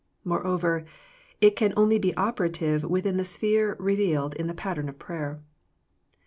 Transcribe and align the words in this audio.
Moreover, 0.23 0.83
it 1.41 1.55
can 1.55 1.73
only 1.77 1.99
be 1.99 2.15
operative 2.17 2.81
within 2.81 3.17
the 3.17 3.23
sphere 3.23 3.75
revealed 3.77 4.33
in 4.33 4.47
the 4.47 4.55
pattern 4.55 4.91
prayer. 4.95 5.43